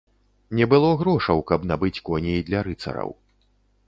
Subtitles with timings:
[0.59, 3.13] Не было грошаў, каб набыць коней для рыцараў.